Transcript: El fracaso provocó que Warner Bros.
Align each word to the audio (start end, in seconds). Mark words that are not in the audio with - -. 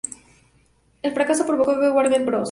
El 1.03 1.13
fracaso 1.13 1.45
provocó 1.45 1.79
que 1.79 1.87
Warner 1.91 2.25
Bros. 2.25 2.39